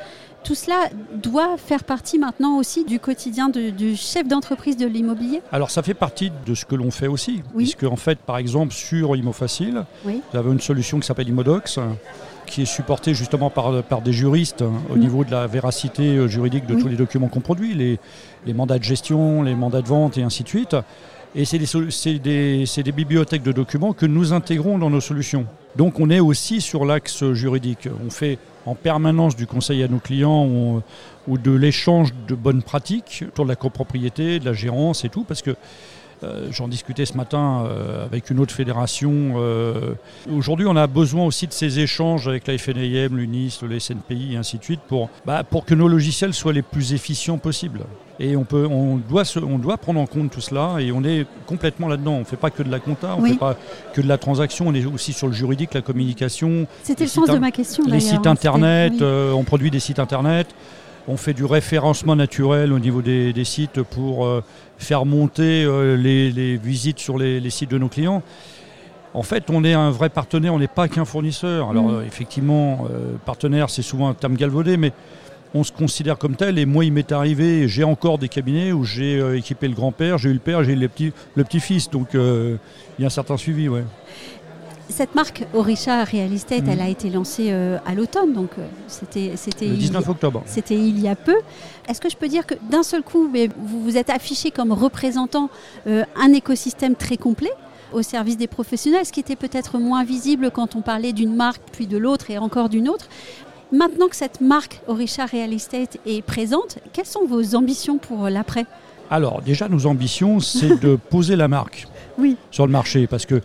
Tout 0.45 0.55
cela 0.55 0.77
doit 1.15 1.57
faire 1.57 1.85
partie 1.85 2.19
maintenant 2.19 2.59
aussi 2.59 2.85
du 2.85 3.01
quotidien 3.01 3.49
du 3.49 3.97
chef 3.97 4.29
d'entreprise 4.29 4.77
de 4.77 4.87
l'immobilier 4.87 5.41
Alors 5.53 5.71
ça 5.71 5.83
fait 5.83 5.95
partie 5.95 6.31
de 6.45 6.55
ce 6.55 6.67
que 6.67 6.75
l'on 6.75 6.91
fait 6.91 7.07
aussi, 7.07 7.43
puisque 7.57 7.85
en 7.85 7.97
fait 7.97 8.19
par 8.19 8.37
exemple 8.37 8.75
sur 8.75 9.17
ImoFacile, 9.17 9.85
oui. 10.05 10.21
vous 10.31 10.39
avez 10.39 10.53
une 10.53 10.61
solution 10.61 11.01
qui 11.01 11.07
s'appelle 11.07 11.31
Imodox, 11.31 11.79
qui 12.47 12.63
est 12.63 12.67
supporté 12.67 13.15
justement 13.15 13.51
par, 13.51 13.83
par 13.83 14.01
des 14.03 14.13
juristes 14.13 14.63
hein, 14.63 14.73
au 14.91 14.97
mm. 14.97 15.01
niveau 15.01 15.25
de 15.25 15.31
la 15.31 15.47
véracité 15.47 16.17
euh, 16.17 16.29
juridique 16.29 16.67
de 16.67 16.75
tous 16.75 16.89
les 16.89 16.97
documents 16.97 17.29
qu'on 17.29 17.41
produit, 17.41 17.75
les, 17.75 17.99
les, 18.47 18.55
mandats 18.55 18.79
de 18.79 18.85
gestion, 18.85 19.43
les 19.43 19.55
mandats 19.55 19.83
de 19.83 19.89
vente 19.89 20.19
et 20.19 20.23
ainsi 20.23 20.43
de 20.43 20.49
suite. 20.49 20.77
Et 21.37 21.45
c'est 21.45 21.59
des, 21.59 22.19
des, 22.21 22.65
des, 22.83 22.93
bibliothèques 22.93 23.43
de 23.43 23.51
documents 23.51 23.93
que 23.93 24.07
nous 24.07 24.33
intégrons 24.33 24.79
dans 24.79 24.91
nos 24.91 25.01
solutions. 25.01 25.47
Donc 25.77 25.99
on 25.99 26.09
est 26.09 26.21
aussi 26.21 26.61
sur 26.61 26.85
l'axe 26.85 27.25
juridique. 27.33 27.89
On 28.07 28.11
fait 28.11 28.39
en 28.67 28.77
permanence 28.77 29.35
du 29.35 29.47
conseil 29.47 29.83
à 29.83 29.89
nos 29.89 29.99
clients 29.99 30.47
ou 31.27 31.39
de 31.39 31.51
l'échange 31.51 32.15
de 32.29 32.35
bonnes 32.37 32.63
pratiques 32.63 33.25
autour 33.29 33.47
de 33.47 33.51
la 33.51 33.57
copropriété, 33.57 34.39
de 34.39 34.45
la 34.45 34.53
gérance 34.53 35.05
et 35.05 35.09
tout, 35.09 35.25
parce 35.25 35.43
que 35.43 35.57
j'en 36.51 36.69
discutais 36.69 37.07
ce 37.07 37.17
matin 37.17 37.65
euh, 37.67 38.05
avec 38.05 38.31
une 38.31 38.41
autre 38.41 38.55
fédération. 38.55 39.35
Euh, 39.37 39.95
aujourd'hui, 40.33 40.67
on 40.69 40.77
a 40.77 40.87
besoin 40.87 41.25
aussi 41.25 41.47
de 41.47 41.53
ces 41.53 41.81
échanges 41.81 42.29
avec 42.29 42.47
la 42.47 42.57
FNIM, 42.57 43.17
l'UNIS, 43.17 43.59
le 43.63 43.79
SNPI 43.79 44.35
et 44.35 44.37
ainsi 44.37 44.59
de 44.59 44.65
suite 44.65 44.81
pour, 44.87 45.11
bah, 45.27 45.45
pour 45.45 45.65
que 45.65 45.75
nos 45.75 45.89
logiciels 45.89 46.35
soient 46.35 46.53
les 46.53 46.63
plus 46.63 46.95
efficients 46.95 47.39
possibles. 47.39 47.81
Et 48.21 48.37
on, 48.37 48.45
peut, 48.45 48.67
on, 48.71 48.97
doit 48.97 49.25
on 49.43 49.59
doit 49.59 49.77
prendre 49.77 50.01
en 50.01 50.07
compte 50.07 50.31
tout 50.31 50.41
cela 50.41 50.77
et 50.79 50.93
on 50.93 51.03
est 51.03 51.27
complètement 51.47 51.89
là-dedans. 51.89 52.13
On 52.13 52.21
ne 52.21 52.25
fait 52.25 52.37
pas 52.37 52.51
que 52.51 52.63
de 52.63 52.71
la 52.71 52.79
compta, 52.79 53.17
on 53.19 53.23
ne 53.23 53.29
fait 53.29 53.39
pas 53.39 53.57
que 53.93 54.01
de 54.01 54.07
la 54.07 54.19
transaction, 54.19 54.69
on 54.69 54.75
est 54.75 54.85
aussi 54.87 55.13
sur 55.13 55.27
le 55.27 55.33
juridique, 55.33 55.75
la 55.75 55.83
communication. 55.83 56.67
C'était 56.85 57.05
le 57.05 57.11
sens 57.11 57.29
de 57.29 57.39
ma 57.39 57.51
question. 57.51 57.85
Les 57.89 58.01
sites 58.01 58.27
internet, 58.27 59.03
on 59.03 59.43
produit 59.43 59.71
des 59.71 59.81
sites 59.81 59.99
internet. 59.99 60.55
On 61.07 61.17
fait 61.19 61.35
du 61.35 61.45
référencement 61.45 62.17
naturel 62.17 62.73
au 62.73 62.79
niveau 62.79 63.03
des, 63.03 63.45
sites 63.45 63.83
pour 63.83 64.25
euh, 64.25 64.43
faire 64.79 65.05
monter 65.05 65.65
euh, 65.65 65.97
les, 65.97 66.57
visites 66.57 66.99
sur 66.99 67.19
les, 67.19 67.51
sites 67.51 67.71
de 67.71 67.79
nos 67.79 67.89
clients. 67.89 68.23
En 69.13 69.23
fait, 69.23 69.51
on 69.51 69.65
est 69.65 69.75
un 69.75 69.91
vrai 69.91 70.09
partenaire, 70.09 70.55
on 70.55 70.59
n'est 70.59 70.67
pas 70.67 70.89
qu'un 70.89 71.05
fournisseur. 71.05 71.71
Alors, 71.71 71.89
mm. 71.89 71.95
euh, 71.95 72.07
effectivement, 72.07 72.87
partenaire, 73.27 73.69
c'est 73.69 73.83
souvent 73.83 74.09
un 74.09 74.15
terme 74.15 74.35
galvaudé, 74.35 74.79
mais 74.79 74.93
on 75.53 75.63
se 75.63 75.73
considère 75.73 76.17
comme 76.17 76.37
tel. 76.37 76.59
Et 76.59 76.65
moi, 76.65 76.87
il 76.87 76.93
m'est 76.93 77.13
arrivé, 77.13 77.69
j'ai 77.69 77.85
encore 77.85 78.19
des 78.19 78.29
cabinets 78.29 78.73
où 78.73 78.85
j'ai 78.85 79.37
équipé 79.37 79.69
le 79.69 79.75
grand-père, 79.75 80.17
j'ai 80.17 80.31
eu 80.31 80.35
le 80.35 80.39
père, 80.39 80.65
j'ai 80.65 80.73
eu 80.73 80.91
le 81.35 81.45
petit-fils. 81.45 81.91
Donc, 81.91 82.09
il 82.15 82.59
y 82.99 83.05
a 83.05 83.07
un 83.07 83.11
certain 83.11 83.37
suivi, 83.37 83.69
ouais. 83.69 83.85
Cette 84.91 85.15
marque 85.15 85.45
Orisha 85.55 86.05
Real 86.05 86.33
Estate, 86.33 86.65
elle 86.69 86.79
mhm. 86.79 86.85
a 86.85 86.89
été 86.89 87.09
lancée 87.09 87.49
euh, 87.51 87.79
à 87.87 87.95
l'automne, 87.95 88.33
donc 88.33 88.51
euh, 88.59 88.67
c'était 88.87 89.33
c'était 89.37 89.67
le 89.67 89.77
19 89.77 90.09
octobre. 90.11 90.43
C'était 90.47 90.77
il 90.77 91.01
y 91.01 91.09
a 91.09 91.17
peu. 91.17 91.37
Est-ce 91.89 92.01
que 92.01 92.11
je 92.11 92.17
peux 92.17 92.29
dire 92.29 92.47
que 92.47 92.55
d'un 92.71 92.83
seul 92.83 93.03
coup, 93.03 93.29
mais 93.33 93.49
vous 93.57 93.83
vous 93.83 93.97
êtes 93.97 94.11
affiché 94.11 94.51
comme 94.51 94.73
représentant 94.73 95.49
euh, 95.87 96.05
un 96.17 96.33
écosystème 96.33 96.97
très 96.97 97.17
complet 97.17 97.53
au 97.93 98.03
service 98.03 98.37
des 98.37 98.47
professionnels, 98.47 99.07
ce 99.07 99.13
qui 99.13 99.21
était 99.21 99.37
peut-être 99.37 99.79
moins 99.79 100.05
visible 100.05 100.51
quand 100.51 100.77
on 100.77 100.83
parlait 100.83 101.13
d'une 101.13 101.35
marque 101.35 101.63
puis 101.73 101.87
de 101.87 101.97
l'autre 101.97 102.31
et 102.31 102.39
encore 102.39 102.69
d'une 102.69 102.89
autre. 102.89 103.09
Maintenant 103.73 104.09
que 104.09 104.17
cette 104.17 104.41
marque 104.41 104.81
Orisha 104.87 105.25
Real 105.25 105.53
Estate 105.53 105.97
est 106.05 106.23
présente, 106.23 106.79
quelles 106.93 107.07
sont 107.07 107.25
vos 107.27 107.55
ambitions 107.55 107.99
pour 107.99 108.29
l'après? 108.29 108.67
Alors 109.11 109.43
déjà, 109.43 109.69
nos 109.69 109.87
ambitions, 109.87 110.41
c'est 110.41 110.79
de 110.81 110.97
poser 111.11 111.37
la 111.37 111.49
marque 111.49 111.87
oui. 112.19 112.37
sur 112.51 112.67
le 112.67 112.73
marché, 112.73 113.07
parce 113.07 113.27
que 113.27 113.41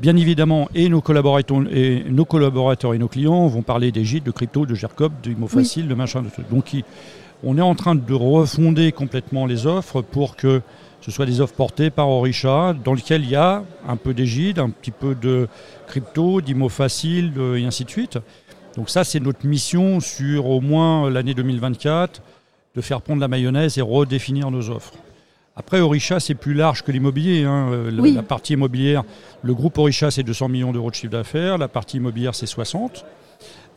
Bien 0.00 0.16
évidemment, 0.16 0.68
et 0.74 0.88
nos 0.88 1.00
collaborateurs 1.00 1.62
et 1.70 2.04
nos, 2.08 2.24
collaborateurs 2.24 2.94
et 2.94 2.98
nos 2.98 3.08
clients 3.08 3.46
vont 3.46 3.62
parler 3.62 3.92
des 3.92 4.04
gîtes, 4.04 4.24
de 4.24 4.30
crypto, 4.30 4.66
de 4.66 4.74
GERCOP, 4.74 5.12
de 5.22 5.46
Facile, 5.46 5.86
de 5.86 5.94
machin, 5.94 6.22
de 6.22 6.28
trucs. 6.28 6.48
Donc 6.50 6.74
on 7.44 7.58
est 7.58 7.62
en 7.62 7.74
train 7.74 7.94
de 7.94 8.14
refonder 8.14 8.92
complètement 8.92 9.46
les 9.46 9.66
offres 9.66 10.02
pour 10.02 10.36
que 10.36 10.60
ce 11.00 11.10
soit 11.10 11.26
des 11.26 11.40
offres 11.40 11.54
portées 11.54 11.90
par 11.90 12.08
Orisha, 12.08 12.74
dans 12.84 12.94
lesquelles 12.94 13.24
il 13.24 13.30
y 13.30 13.36
a 13.36 13.64
un 13.88 13.96
peu 13.96 14.14
d'égide, 14.14 14.60
un 14.60 14.70
petit 14.70 14.92
peu 14.92 15.14
de 15.14 15.48
crypto, 15.88 16.40
d'IMO 16.40 16.68
facile, 16.68 17.32
et 17.56 17.64
ainsi 17.64 17.84
de 17.84 17.90
suite. 17.90 18.18
Donc 18.76 18.88
ça, 18.88 19.04
c'est 19.04 19.20
notre 19.20 19.44
mission 19.46 20.00
sur 20.00 20.46
au 20.46 20.60
moins 20.60 21.10
l'année 21.10 21.34
2024, 21.34 22.22
de 22.74 22.80
faire 22.80 23.02
prendre 23.02 23.20
la 23.20 23.28
mayonnaise 23.28 23.76
et 23.78 23.82
redéfinir 23.82 24.50
nos 24.50 24.70
offres. 24.70 24.94
Après, 25.54 25.80
Orisha, 25.80 26.18
c'est 26.18 26.34
plus 26.34 26.54
large 26.54 26.82
que 26.82 26.92
l'immobilier. 26.92 27.44
Hein. 27.44 27.68
Euh, 27.70 27.90
la 28.14 28.22
partie 28.22 28.54
immobilière, 28.54 29.04
le 29.42 29.54
groupe 29.54 29.76
Orisha, 29.76 30.10
c'est 30.10 30.22
200 30.22 30.48
millions 30.48 30.72
d'euros 30.72 30.90
de 30.90 30.94
chiffre 30.94 31.12
d'affaires. 31.12 31.58
La 31.58 31.68
partie 31.68 31.98
immobilière, 31.98 32.34
c'est 32.34 32.46
60. 32.46 33.04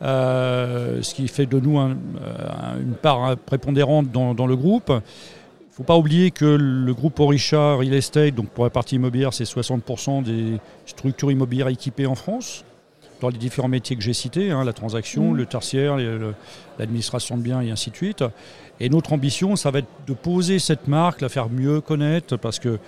Euh, 0.02 1.02
ce 1.02 1.14
qui 1.14 1.28
fait 1.28 1.46
de 1.46 1.58
nous 1.58 1.78
euh, 1.78 1.94
une 2.80 2.94
part 2.94 3.36
prépondérante 3.36 4.10
dans, 4.10 4.46
le 4.46 4.56
groupe. 4.56 4.88
Il 4.88 4.94
ne 4.94 5.74
faut 5.74 5.82
pas 5.82 5.96
oublier 5.96 6.30
que 6.30 6.44
le 6.44 6.94
groupe 6.94 7.20
Orisha 7.20 7.74
Real 7.74 7.92
Estate, 7.92 8.34
donc 8.34 8.48
pour 8.48 8.64
la 8.64 8.70
partie 8.70 8.96
immobilière, 8.96 9.34
c'est 9.34 9.44
60% 9.44 10.22
des 10.22 10.58
structures 10.86 11.30
immobilières 11.30 11.68
équipées 11.68 12.06
en 12.06 12.14
France 12.14 12.64
dans 13.20 13.28
les 13.28 13.38
différents 13.38 13.68
métiers 13.68 13.96
que 13.96 14.02
j'ai 14.02 14.12
cités, 14.12 14.50
hein, 14.50 14.64
la 14.64 14.72
transaction, 14.72 15.32
mmh. 15.32 15.36
le 15.36 15.46
tertiaire, 15.46 15.96
l'administration 16.78 17.36
de 17.36 17.42
biens 17.42 17.60
et 17.60 17.70
ainsi 17.70 17.90
de 17.90 17.96
suite. 17.96 18.22
Et 18.80 18.88
notre 18.88 19.12
ambition, 19.12 19.56
ça 19.56 19.70
va 19.70 19.78
être 19.80 19.88
de 20.06 20.12
poser 20.12 20.58
cette 20.58 20.88
marque, 20.88 21.20
la 21.20 21.28
faire 21.28 21.48
mieux 21.48 21.80
connaître, 21.80 22.36
parce 22.36 22.58
que 22.58 22.78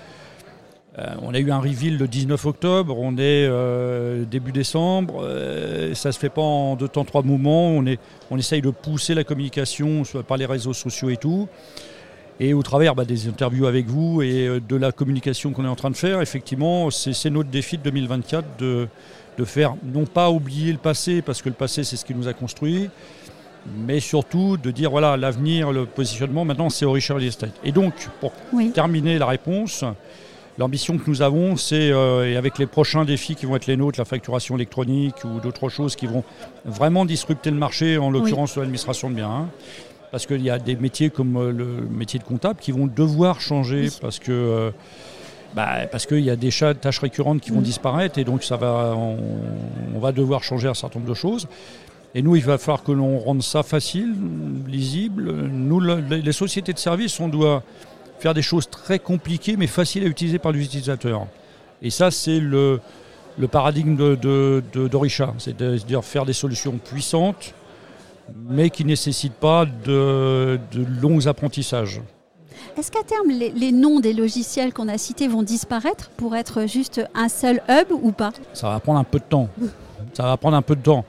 euh, 0.98 1.14
on 1.22 1.32
a 1.32 1.38
eu 1.38 1.50
un 1.50 1.60
reveal 1.60 1.96
le 1.96 2.08
19 2.08 2.44
octobre, 2.46 2.98
on 2.98 3.12
est 3.12 3.46
euh, 3.46 4.24
début 4.24 4.50
décembre, 4.50 5.22
euh, 5.22 5.94
ça 5.94 6.10
se 6.10 6.18
fait 6.18 6.28
pas 6.28 6.42
en 6.42 6.74
deux 6.74 6.88
temps, 6.88 7.04
trois 7.04 7.22
mouvements, 7.22 7.68
on, 7.68 7.86
est, 7.86 8.00
on 8.30 8.36
essaye 8.36 8.62
de 8.62 8.70
pousser 8.70 9.14
la 9.14 9.22
communication 9.22 10.02
par 10.26 10.36
les 10.36 10.46
réseaux 10.46 10.72
sociaux 10.72 11.08
et 11.10 11.16
tout. 11.16 11.48
Et 12.40 12.52
au 12.52 12.62
travers 12.62 12.94
bah, 12.94 13.04
des 13.04 13.28
interviews 13.28 13.66
avec 13.66 13.86
vous 13.86 14.22
et 14.22 14.60
de 14.60 14.76
la 14.76 14.92
communication 14.92 15.52
qu'on 15.52 15.64
est 15.64 15.68
en 15.68 15.76
train 15.76 15.90
de 15.90 15.96
faire, 15.96 16.20
effectivement, 16.20 16.90
c'est 16.90 17.30
notre 17.30 17.50
défi 17.50 17.78
de 17.78 17.82
2024 17.82 18.58
de, 18.58 18.88
de 19.38 19.44
faire, 19.44 19.74
non 19.84 20.04
pas 20.04 20.30
oublier 20.30 20.72
le 20.72 20.78
passé, 20.78 21.22
parce 21.22 21.42
que 21.42 21.48
le 21.48 21.54
passé 21.54 21.84
c'est 21.84 21.96
ce 21.96 22.04
qui 22.04 22.14
nous 22.14 22.28
a 22.28 22.32
construit, 22.32 22.90
mais 23.66 24.00
surtout 24.00 24.56
de 24.56 24.70
dire 24.70 24.90
voilà 24.90 25.16
l'avenir, 25.16 25.72
le 25.72 25.86
positionnement 25.86 26.44
maintenant 26.44 26.70
c'est 26.70 26.84
au 26.84 26.92
Richard 26.92 27.20
Estate. 27.20 27.54
Et 27.64 27.72
donc 27.72 27.94
pour 28.20 28.32
terminer 28.72 29.18
la 29.18 29.26
réponse, 29.26 29.84
L'ambition 30.58 30.98
que 30.98 31.08
nous 31.08 31.22
avons, 31.22 31.56
c'est, 31.56 31.90
et 31.90 32.36
avec 32.36 32.58
les 32.58 32.66
prochains 32.66 33.04
défis 33.04 33.36
qui 33.36 33.46
vont 33.46 33.54
être 33.54 33.68
les 33.68 33.76
nôtres, 33.76 34.00
la 34.00 34.04
facturation 34.04 34.56
électronique 34.56 35.14
ou 35.24 35.38
d'autres 35.38 35.68
choses 35.68 35.94
qui 35.94 36.06
vont 36.06 36.24
vraiment 36.64 37.04
disrupter 37.04 37.52
le 37.52 37.56
marché, 37.56 37.96
en 37.96 38.10
l'occurrence 38.10 38.56
l'administration 38.56 39.08
de 39.08 39.14
biens, 39.14 39.30
hein. 39.30 39.48
parce 40.10 40.26
qu'il 40.26 40.42
y 40.42 40.50
a 40.50 40.58
des 40.58 40.74
métiers 40.74 41.10
comme 41.10 41.50
le 41.50 41.86
métier 41.88 42.18
de 42.18 42.24
comptable 42.24 42.58
qui 42.58 42.72
vont 42.72 42.88
devoir 42.88 43.40
changer 43.40 43.86
parce 44.00 44.18
que 44.18 44.72
bah, 45.54 45.86
parce 45.90 46.06
qu'il 46.06 46.20
y 46.20 46.30
a 46.30 46.36
des 46.36 46.50
tâches 46.50 46.98
récurrentes 46.98 47.40
qui 47.40 47.50
vont 47.50 47.60
mm. 47.60 47.64
disparaître 47.64 48.18
et 48.18 48.24
donc 48.24 48.42
ça 48.42 48.56
va, 48.56 48.94
on, 48.96 49.98
va 49.98 50.12
devoir 50.12 50.42
changer 50.42 50.68
un 50.68 50.74
certain 50.74 50.98
nombre 50.98 51.10
de 51.10 51.14
choses. 51.14 51.46
Et 52.14 52.22
nous, 52.22 52.36
il 52.36 52.42
va 52.44 52.58
falloir 52.58 52.82
que 52.82 52.92
l'on 52.92 53.18
rende 53.18 53.42
ça 53.42 53.62
facile, 53.62 54.14
lisible. 54.66 55.30
Nous, 55.30 55.80
les 55.80 56.32
sociétés 56.32 56.72
de 56.72 56.78
services, 56.78 57.20
on 57.20 57.28
doit 57.28 57.62
faire 58.18 58.34
des 58.34 58.42
choses 58.42 58.68
très 58.68 58.98
compliquées 58.98 59.56
mais 59.56 59.66
faciles 59.66 60.04
à 60.04 60.06
utiliser 60.06 60.38
par 60.38 60.52
l'utilisateur. 60.52 61.26
Et 61.82 61.90
ça, 61.90 62.10
c'est 62.10 62.40
le, 62.40 62.80
le, 63.38 63.46
paradigme 63.46 63.96
de, 63.96 64.62
d'Orisha, 64.74 65.34
c'est-à-dire 65.38 66.04
faire 66.04 66.24
des 66.24 66.32
solutions 66.32 66.78
puissantes 66.78 67.54
mais 68.48 68.70
qui 68.70 68.84
ne 68.84 68.90
nécessitent 68.90 69.34
pas 69.34 69.64
de, 69.64 70.58
de 70.72 70.84
longs 71.00 71.26
apprentissages. 71.26 72.02
Est-ce 72.76 72.90
qu'à 72.90 73.02
terme, 73.02 73.30
les, 73.30 73.72
noms 73.72 74.00
des 74.00 74.12
logiciels 74.12 74.72
qu'on 74.72 74.88
a 74.88 74.98
cités 74.98 75.28
vont 75.28 75.42
disparaître 75.42 76.10
pour 76.16 76.36
être 76.36 76.66
juste 76.66 77.00
un 77.14 77.28
seul 77.28 77.62
hub 77.68 77.90
ou 77.90 78.12
pas? 78.12 78.32
Ça 78.52 78.68
va 78.68 78.80
prendre 78.80 78.98
un 78.98 79.04
peu 79.04 79.18
de 79.18 79.24
temps. 79.24 79.48
Ça 80.12 80.24
va 80.24 80.36
prendre 80.36 80.56
un 80.56 80.62
peu 80.62 80.76
de 80.76 80.82
temps. 80.82 81.04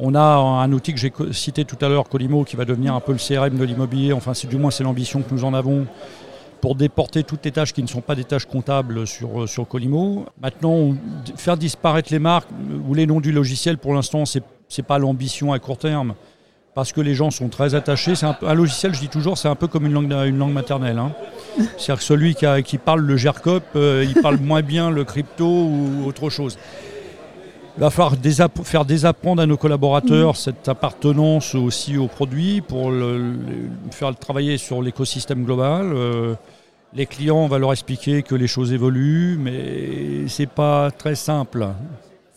On 0.00 0.14
a 0.14 0.20
un 0.20 0.72
outil 0.72 0.94
que 0.94 1.00
j'ai 1.00 1.12
cité 1.32 1.64
tout 1.64 1.76
à 1.80 1.88
l'heure, 1.88 2.08
Colimo, 2.08 2.44
qui 2.44 2.54
va 2.54 2.64
devenir 2.64 2.94
un 2.94 3.00
peu 3.00 3.12
le 3.12 3.18
CRM 3.18 3.58
de 3.58 3.64
l'immobilier. 3.64 4.12
Enfin, 4.12 4.32
c'est 4.32 4.46
du 4.46 4.56
moins 4.56 4.70
c'est 4.70 4.84
l'ambition 4.84 5.22
que 5.22 5.34
nous 5.34 5.44
en 5.44 5.54
avons 5.54 5.86
pour 6.60 6.76
déporter 6.76 7.24
toutes 7.24 7.44
les 7.44 7.50
tâches 7.50 7.72
qui 7.72 7.82
ne 7.82 7.88
sont 7.88 8.00
pas 8.00 8.14
des 8.14 8.24
tâches 8.24 8.46
comptables 8.46 9.08
sur, 9.08 9.48
sur 9.48 9.66
Colimo. 9.66 10.26
Maintenant, 10.40 10.94
faire 11.36 11.56
disparaître 11.56 12.12
les 12.12 12.20
marques 12.20 12.48
ou 12.88 12.94
les 12.94 13.06
noms 13.06 13.20
du 13.20 13.32
logiciel, 13.32 13.76
pour 13.78 13.92
l'instant, 13.92 14.24
ce 14.24 14.38
n'est 14.38 14.84
pas 14.84 14.98
l'ambition 14.98 15.52
à 15.52 15.58
court 15.58 15.78
terme 15.78 16.14
parce 16.74 16.92
que 16.92 17.00
les 17.00 17.16
gens 17.16 17.32
sont 17.32 17.48
très 17.48 17.74
attachés. 17.74 18.12
Un, 18.22 18.54
logiciel, 18.54 18.94
je 18.94 19.00
dis 19.00 19.08
toujours, 19.08 19.36
c'est 19.36 19.48
un 19.48 19.56
peu 19.56 19.66
comme 19.66 19.84
une 19.86 19.92
langue, 19.92 20.12
une 20.12 20.38
langue 20.38 20.52
maternelle. 20.52 20.98
Hein. 20.98 21.10
C'est-à-dire 21.76 21.96
que 21.96 22.04
celui 22.04 22.36
qui, 22.36 22.78
parle 22.78 23.00
le 23.00 23.16
GERCOP, 23.16 23.64
euh, 23.74 24.06
il 24.08 24.22
parle 24.22 24.36
moins 24.36 24.62
bien 24.62 24.88
le 24.88 25.02
crypto 25.02 25.44
ou 25.44 26.04
autre 26.06 26.30
chose. 26.30 26.56
Il 27.78 27.82
va 27.82 27.90
falloir 27.90 28.16
faire 28.64 28.84
désapprendre 28.84 29.40
à 29.40 29.46
nos 29.46 29.56
collaborateurs 29.56 30.32
mmh. 30.32 30.34
cette 30.34 30.68
appartenance 30.68 31.54
aussi 31.54 31.96
au 31.96 32.08
produit 32.08 32.60
pour 32.60 32.90
le, 32.90 33.34
faire 33.92 34.16
travailler 34.16 34.58
sur 34.58 34.82
l'écosystème 34.82 35.44
global. 35.44 35.92
Euh, 35.94 36.34
les 36.92 37.06
clients, 37.06 37.36
on 37.36 37.46
va 37.46 37.58
leur 37.58 37.70
expliquer 37.70 38.24
que 38.24 38.34
les 38.34 38.48
choses 38.48 38.72
évoluent, 38.72 39.38
mais 39.38 40.26
c'est 40.26 40.50
pas 40.50 40.90
très 40.90 41.14
simple. 41.14 41.68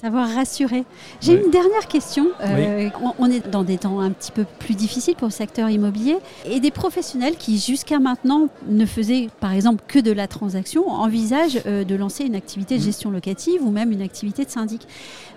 Savoir 0.01 0.33
rassurer. 0.33 0.83
J'ai 1.21 1.33
une 1.33 1.51
dernière 1.51 1.87
question. 1.87 2.29
Euh, 2.41 2.89
on, 3.19 3.29
est 3.29 3.47
dans 3.51 3.63
des 3.63 3.77
temps 3.77 3.99
un 3.99 4.09
petit 4.09 4.31
peu 4.31 4.45
plus 4.57 4.73
difficiles 4.73 5.13
pour 5.13 5.27
le 5.27 5.31
secteur 5.31 5.69
immobilier 5.69 6.17
et 6.43 6.59
des 6.59 6.71
professionnels 6.71 7.35
qui 7.37 7.59
jusqu'à 7.59 7.99
maintenant 7.99 8.47
ne 8.67 8.87
faisaient 8.87 9.29
par 9.39 9.53
exemple 9.53 9.83
que 9.87 9.99
de 9.99 10.11
la 10.11 10.27
transaction 10.27 10.89
envisagent 10.89 11.61
euh, 11.67 11.83
de 11.83 11.93
lancer 11.93 12.23
une 12.23 12.33
activité 12.33 12.77
de 12.77 12.81
mm. 12.81 12.85
gestion 12.85 13.11
locative 13.11 13.63
ou 13.63 13.69
même 13.69 13.91
une 13.91 14.01
activité 14.01 14.43
de 14.43 14.49
syndic. 14.49 14.87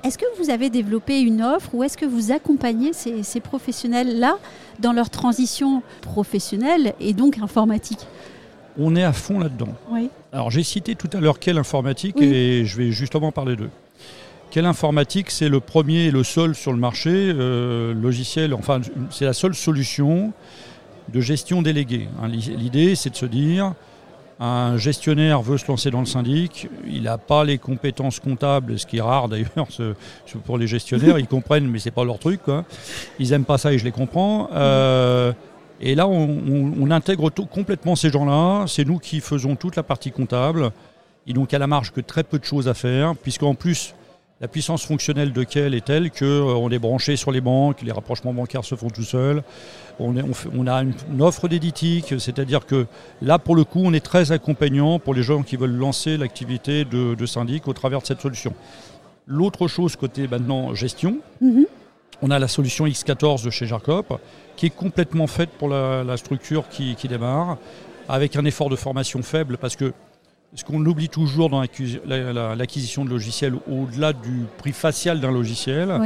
Est-ce 0.03 0.17
que 0.17 0.25
vous 0.39 0.49
avez 0.49 0.71
développé 0.71 1.21
une 1.21 1.43
offre 1.43 1.75
ou 1.75 1.83
est-ce 1.83 1.99
que 1.99 2.07
vous 2.07 2.33
accompagnez 2.33 2.95
ces, 2.95 3.23
ces 3.23 3.41
professionnels-là 3.41 4.39
dans 4.79 4.95
leur 4.95 5.11
transition 5.11 5.83
professionnelle 6.01 6.95
et 7.01 7.13
donc 7.13 7.37
informatique? 7.37 8.07
On 8.79 8.97
est 8.97 9.05
à 9.05 9.13
fond 9.13 9.39
là-dedans. 9.39 9.75
Oui. 9.91 10.09
Alors 10.33 10.51
j'ai 10.51 10.63
cité 10.63 10.95
tout 10.95 11.11
à 11.13 11.21
l'heure 11.21 11.39
quelle 11.39 11.59
informatique 11.59 12.17
et 12.23 12.65
je 12.65 12.79
vais 12.79 12.93
justement 12.93 13.31
parler 13.31 13.57
d'eux. 13.57 13.69
Quelle 14.55 14.67
informatique 14.67 15.33
C'est 15.33 15.49
le 15.49 15.59
premier 15.59 16.05
et 16.05 16.11
le 16.13 16.23
seul 16.23 16.55
sur 16.55 16.73
le 16.73 16.79
marché 16.79 17.11
euh, 17.11 17.93
logiciel, 17.93 18.55
enfin 18.55 18.81
c'est 19.11 19.25
la 19.25 19.33
seule 19.33 19.53
solution 19.53 20.33
de 21.13 21.21
gestion 21.21 21.61
déléguée. 21.61 22.07
Hein, 22.23 22.29
l'idée 22.29 22.95
c'est 22.95 23.11
de 23.11 23.17
se 23.17 23.27
dire, 23.27 23.75
un 24.39 24.77
gestionnaire 24.77 25.43
veut 25.43 25.59
se 25.59 25.67
lancer 25.67 25.91
dans 25.91 25.99
le 25.99 26.07
syndic, 26.07 26.69
il 26.87 27.03
n'a 27.03 27.19
pas 27.19 27.43
les 27.43 27.59
compétences 27.59 28.21
comptables, 28.21 28.79
ce 28.79 28.87
qui 28.87 28.99
est 28.99 29.01
rare 29.01 29.29
d'ailleurs 29.29 29.67
pour 30.45 30.57
les 30.57 30.69
gestionnaires, 30.69 31.19
ils 31.19 31.27
comprennent 31.27 31.67
mais 31.67 31.81
c'est 31.81 31.91
pas 31.91 32.05
leur 32.05 32.21
truc. 32.21 32.43
Ils 33.19 33.31
n'aiment 33.31 33.45
pas 33.45 33.59
ça 33.59 33.73
et 33.73 33.79
je 33.79 33.85
les 33.85 33.91
comprends. 33.91 34.51
Euh, 34.53 35.33
et 35.81 35.97
là 35.97 36.07
on, 36.07 36.91
intègre 36.93 37.29
complètement 37.31 37.97
ces 37.97 38.11
gens-là, 38.11 38.67
c'est 38.69 38.85
nous 38.85 39.01
qui 39.01 39.19
faisons 39.19 39.57
toute 39.57 39.75
la 39.75 39.83
partie 39.83 40.13
comptable. 40.13 40.71
Ils 41.27 41.35
n'ont 41.35 41.47
qu'à 41.47 41.59
la 41.59 41.67
marge 41.67 41.91
que 41.91 42.01
très 42.01 42.23
peu 42.23 42.39
de 42.39 42.45
choses 42.45 42.69
à 42.69 42.75
faire, 42.75 43.17
puisqu'en 43.17 43.57
plus 43.57 43.97
la 44.45 44.49
puissance 44.49 44.85
fonctionnelle 44.85 45.33
de 45.33 45.43
Quel 45.43 45.73
est 45.73 45.87
telle 45.87 46.11
qu'on 46.11 46.21
euh, 46.21 46.69
est 46.69 46.79
branché 46.79 47.17
sur 47.17 47.33
les 47.33 47.41
banques, 47.41 47.81
les 47.81 47.93
rapprochements 47.93 48.35
bancaires 48.35 48.63
se 48.63 48.75
font 48.75 48.91
tout 48.91 49.03
seuls. 49.03 49.43
On, 49.99 50.19
a 50.67 50.83
une, 50.83 51.23
offre 51.23 51.49
d'éditique, 51.49 52.13
c'est-à-dire 52.19 52.67
que 52.67 52.85
là, 53.23 53.39
pour 53.39 53.57
le 53.57 53.65
coup, 53.65 53.81
on 53.83 53.95
est 53.95 54.05
très 54.05 54.33
accompagnant 54.33 54.99
pour 54.99 55.15
les 55.15 55.23
gens 55.23 55.43
qui 55.43 55.57
veulent 55.57 55.75
lancer 55.75 56.19
l'activité 56.19 56.85
de, 56.85 57.25
syndic 57.25 57.69
au 57.69 57.73
travers 57.73 58.03
de 58.03 58.07
cette 58.07 58.21
solution. 58.21 58.53
L'autre 59.27 59.67
chose 59.67 59.97
côté 59.97 60.29
maintenant 60.29 60.75
gestion, 60.75 61.17
mhm. 61.41 61.65
on 62.21 62.31
a 62.31 62.39
la 62.39 62.49
solution 62.49 62.85
X14 62.85 63.47
de 63.47 63.51
chez 63.51 63.65
Jacob, 63.65 64.05
qui 64.57 64.67
est 64.67 64.77
complètement 64.77 65.27
faite 65.27 65.49
pour 65.59 65.71
la, 65.71 66.17
structure 66.19 66.69
qui, 66.69 66.97
qui 66.97 67.09
démarre, 67.09 67.57
avec 68.11 68.37
un 68.37 68.45
effort 68.45 68.69
de 68.69 68.77
formation 68.77 69.23
faible, 69.23 69.57
parce 69.57 69.75
que 69.75 69.95
ce 70.55 70.65
qu'on 70.65 70.85
oublie 70.87 71.09
toujours 71.09 71.51
dans 71.51 71.61
l'acquisition 71.61 73.05
de 73.05 73.11
logiciels, 73.11 73.55
au-delà 73.71 74.13
du 74.13 74.45
prix 74.59 74.73
facial 74.73 75.21
d'un 75.21 75.33
logiciel, 75.33 76.01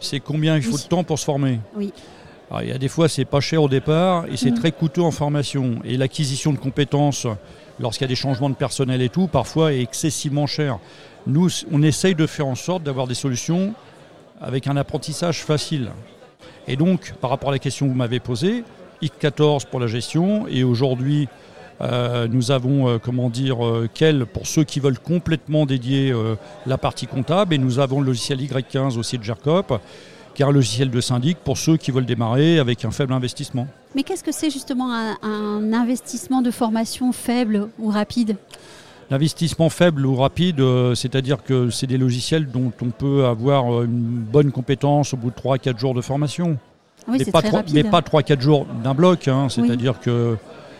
c'est 0.00 0.20
combien 0.20 0.56
il 0.56 0.62
faut 0.62 0.78
de 0.78 0.82
temps 0.82 1.04
pour 1.04 1.18
se 1.18 1.24
former. 1.24 1.60
Oui. 1.74 1.92
il 2.62 2.68
y 2.68 2.72
a 2.72 2.78
des 2.78 2.88
fois, 2.88 3.08
c'est 3.08 3.24
pas 3.24 3.40
cher 3.40 3.62
au 3.62 3.68
départ 3.68 4.26
et 4.26 4.36
c'est 4.36 4.50
mm. 4.50 4.58
très 4.58 4.72
coûteux 4.72 5.02
en 5.02 5.10
formation. 5.10 5.76
Et 5.84 5.96
l'acquisition 5.96 6.52
de 6.52 6.58
compétences, 6.58 7.26
lorsqu'il 7.78 8.04
y 8.04 8.06
a 8.06 8.08
des 8.08 8.14
changements 8.14 8.50
de 8.50 8.54
personnel 8.54 9.02
et 9.02 9.08
tout, 9.08 9.26
parfois 9.26 9.72
est 9.72 9.80
excessivement 9.80 10.46
cher. 10.46 10.78
Nous, 11.26 11.50
on 11.70 11.82
essaye 11.82 12.14
de 12.14 12.26
faire 12.26 12.46
en 12.46 12.54
sorte 12.54 12.82
d'avoir 12.82 13.06
des 13.06 13.14
solutions 13.14 13.74
avec 14.40 14.68
un 14.68 14.76
apprentissage 14.76 15.42
facile. 15.42 15.90
Et 16.68 16.76
donc, 16.76 17.14
par 17.20 17.30
rapport 17.30 17.50
à 17.50 17.52
la 17.52 17.58
question 17.58 17.86
que 17.86 17.90
vous 17.90 17.96
m'avez 17.96 18.20
posée, 18.20 18.64
IC14 19.02 19.66
pour 19.66 19.80
la 19.80 19.86
gestion 19.86 20.46
et 20.46 20.64
aujourd'hui 20.64 21.28
euh, 21.80 22.26
nous 22.28 22.50
avons, 22.50 22.88
euh, 22.88 22.98
comment 22.98 23.28
dire, 23.28 23.64
euh, 23.64 23.88
quel 23.92 24.26
pour 24.26 24.46
ceux 24.46 24.64
qui 24.64 24.80
veulent 24.80 24.98
complètement 24.98 25.66
dédier 25.66 26.14
la 26.66 26.78
partie 26.78 27.06
comptable. 27.06 27.54
Et 27.54 27.58
nous 27.58 27.78
avons 27.78 28.00
le 28.00 28.06
logiciel 28.06 28.40
Y15 28.40 28.98
aussi 28.98 29.18
de 29.18 29.22
GERCOP, 29.22 29.80
qui 30.34 30.42
est 30.42 30.46
un 30.46 30.52
logiciel 30.52 30.90
de 30.90 31.00
syndic 31.00 31.38
pour 31.38 31.58
ceux 31.58 31.76
qui 31.76 31.90
veulent 31.90 32.06
démarrer 32.06 32.58
avec 32.58 32.84
un 32.84 32.90
faible 32.90 33.12
investissement. 33.12 33.66
Mais 33.94 34.02
qu'est-ce 34.02 34.24
que 34.24 34.32
c'est 34.32 34.50
justement 34.50 34.92
un, 34.92 35.72
investissement 35.72 36.42
de 36.42 36.50
formation 36.50 37.12
faible 37.12 37.68
ou 37.78 37.88
rapide? 37.88 38.36
L'investissement 39.10 39.70
faible 39.70 40.04
ou 40.04 40.16
rapide, 40.16 40.60
c'est-à-dire 40.94 41.42
que 41.44 41.70
c'est 41.70 41.86
des 41.86 41.98
logiciels 41.98 42.50
dont 42.50 42.72
on 42.82 42.90
peut 42.90 43.26
avoir 43.26 43.82
une 43.84 44.24
bonne 44.30 44.50
compétence 44.50 45.14
au 45.14 45.16
bout 45.16 45.30
de 45.30 45.36
3-4 45.36 45.78
jours 45.78 45.94
de 45.94 46.00
formation. 46.00 46.58
Oui, 47.08 47.18
mais, 47.24 47.30
pas 47.30 47.42
3, 47.42 47.62
mais, 47.72 47.84
pas 47.84 48.00
3-4 48.00 48.40
jours 48.40 48.66
d'un 48.82 48.94
bloc, 48.94 49.28
hein. 49.28 49.46
c'est-à-dire 49.48 50.00
que 50.00 50.36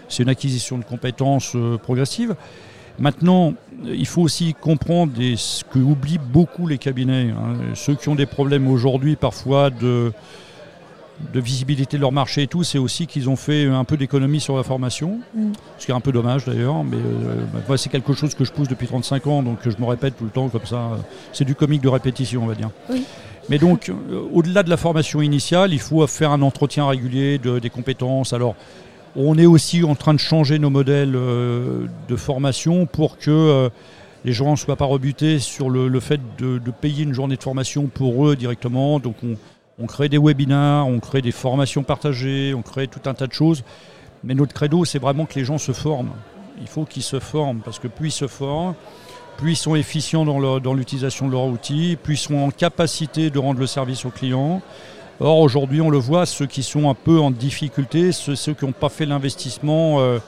c'est 0.08 0.22
une 0.22 0.28
acquisition 0.28 0.78
de 0.78 0.84
compétences 0.84 1.52
euh, 1.54 1.78
progressive. 1.78 2.34
Maintenant, 2.98 3.52
il 3.84 4.06
faut 4.06 4.22
aussi 4.22 4.54
comprendre 4.54 5.12
ce 5.36 5.64
que 5.64 5.78
oublient 5.78 6.18
beaucoup 6.18 6.66
les 6.66 6.78
cabinets. 6.78 7.30
Hein. 7.30 7.75
Ceux 7.75 7.94
qui 7.94 8.08
ont 8.08 8.14
des 8.14 8.25
problèmes 8.25 8.68
aujourd'hui 8.68 9.16
parfois 9.16 9.68
de, 9.68 10.12
de 11.32 11.40
visibilité 11.40 11.96
de 11.96 12.02
leur 12.02 12.12
marché 12.12 12.42
et 12.42 12.46
tout, 12.46 12.64
c'est 12.64 12.78
aussi 12.78 13.06
qu'ils 13.06 13.28
ont 13.28 13.36
fait 13.36 13.66
un 13.66 13.84
peu 13.84 13.96
d'économie 13.96 14.40
sur 14.40 14.56
la 14.56 14.62
formation, 14.62 15.20
mm. 15.34 15.52
ce 15.78 15.86
qui 15.86 15.92
est 15.92 15.94
un 15.94 16.00
peu 16.00 16.12
dommage 16.12 16.44
d'ailleurs, 16.44 16.84
mais 16.84 16.96
euh, 16.96 17.76
c'est 17.76 17.90
quelque 17.90 18.12
chose 18.12 18.34
que 18.34 18.44
je 18.44 18.52
pousse 18.52 18.68
depuis 18.68 18.86
35 18.86 19.26
ans, 19.26 19.42
donc 19.42 19.58
je 19.64 19.76
me 19.78 19.86
répète 19.86 20.16
tout 20.16 20.25
le 20.25 20.30
temps 20.30 20.48
comme 20.48 20.66
ça. 20.66 20.98
C'est 21.32 21.44
du 21.44 21.54
comique 21.54 21.82
de 21.82 21.88
répétition, 21.88 22.44
on 22.44 22.46
va 22.46 22.54
dire. 22.54 22.70
Mais 23.48 23.58
donc, 23.58 23.88
euh, 23.88 24.28
au-delà 24.32 24.62
de 24.62 24.70
la 24.70 24.76
formation 24.76 25.22
initiale, 25.22 25.72
il 25.72 25.80
faut 25.80 26.06
faire 26.06 26.32
un 26.32 26.42
entretien 26.42 26.86
régulier 26.86 27.38
de, 27.38 27.58
des 27.58 27.70
compétences. 27.70 28.32
Alors, 28.32 28.54
on 29.16 29.38
est 29.38 29.46
aussi 29.46 29.82
en 29.82 29.94
train 29.94 30.14
de 30.14 30.20
changer 30.20 30.58
nos 30.58 30.70
modèles 30.70 31.16
euh, 31.16 31.87
de 32.08 32.16
formation 32.16 32.87
pour 32.87 33.18
que 33.18 33.30
euh, 33.30 33.68
les 34.25 34.32
gens 34.32 34.50
ne 34.50 34.56
soient 34.56 34.76
pas 34.76 34.85
rebutés 34.85 35.38
sur 35.38 35.70
le, 35.70 36.00
fait 36.00 36.20
de, 36.38 36.58
payer 36.70 37.04
une 37.04 37.14
journée 37.14 37.37
de 37.37 37.42
formation 37.42 37.87
pour 37.87 38.28
eux 38.28 38.37
directement. 38.37 39.00
Donc 39.00 39.16
on, 39.78 39.87
crée 39.87 40.08
des 40.08 40.18
webinars, 40.18 40.87
on 40.87 41.00
crée 41.00 41.23
des 41.23 41.32
formations 41.32 41.82
partagées, 41.82 42.52
on 42.54 42.62
crée 42.62 42.88
tout 42.88 43.00
un 43.08 43.14
tas 43.14 43.26
de 43.26 43.32
choses. 43.32 43.64
Mais 44.25 44.35
notre 44.35 44.52
credo, 44.52 44.85
c'est 44.85 44.99
vraiment 44.99 45.25
que 45.25 45.38
les 45.38 45.44
gens 45.44 45.58
se 45.58 45.73
forment. 45.73 46.11
Il 46.61 46.66
faut 46.66 46.85
qu'ils 46.85 47.02
se 47.02 47.20
forment 47.20 47.61
parce 47.64 47.78
que 47.78 47.88
plus 47.88 48.08
ils 48.08 48.12
se 48.12 48.26
forment, 48.26 48.75
plus 49.37 49.52
ils 49.52 49.56
sont 49.56 49.76
efficients 49.76 50.25
dans 50.25 50.75
l'utilisation 50.75 51.26
de 51.26 51.32
leur 51.32 51.44
outil, 51.44 51.96
plus 52.02 52.14
ils 52.14 52.18
sont 52.18 52.35
en 52.35 52.50
capacité 52.50 53.30
de 53.30 53.38
rendre 53.38 53.61
le 53.61 53.66
service 53.66 54.04
aux 54.04 54.11
clients 54.11 54.61
Or, 55.18 55.38
aujourd'hui, 55.38 55.80
on 55.80 55.88
le 55.88 55.99
voit, 55.99 56.26
ceux 56.26 56.46
qui 56.46 56.62
sont 56.62 56.90
un 56.90 56.94
peu 56.94 57.18
en 57.20 57.30
difficulté, 57.30 58.12
ceux, 58.12 58.35
qui 58.35 58.64
n'ont 58.64 58.73
pas 58.73 58.90
fait 58.90 59.06
l'investissement 59.06 60.00
euh, 60.00 60.18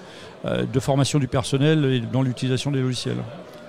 euh, 0.47 0.65
de 0.65 0.81
formation 0.81 1.19
du 1.19 1.29
personnel 1.29 1.85
et 1.85 2.01
dans 2.01 2.23
l'utilisation 2.23 2.71
des 2.71 2.81
logiciels. 2.81 3.19